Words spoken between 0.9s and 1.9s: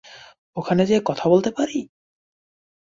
কথা বলতে পারি?